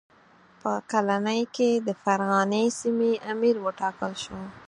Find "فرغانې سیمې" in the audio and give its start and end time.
2.01-3.13